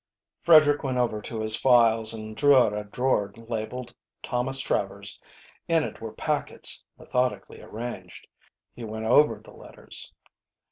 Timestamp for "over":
0.97-1.21, 9.05-9.37